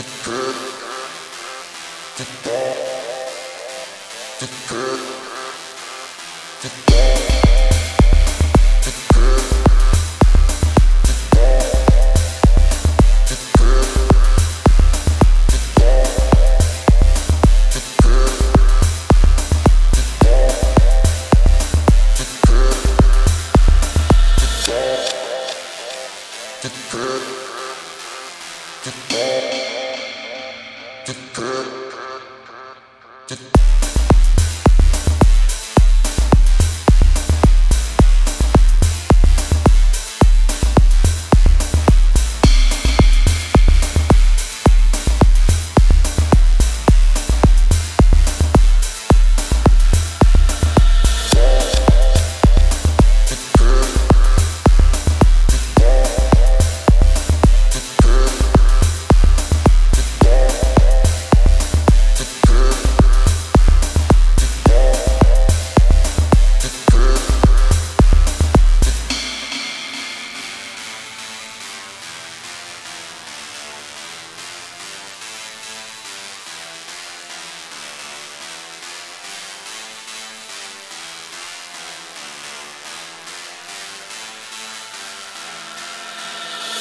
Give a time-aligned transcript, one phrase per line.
[0.00, 0.54] The bird,
[2.16, 2.90] the bird.
[33.26, 33.89] Just.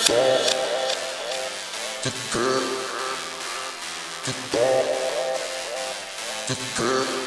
[0.10, 0.16] The
[2.34, 2.62] girl,
[4.26, 4.84] the girl,
[6.48, 7.20] the girl.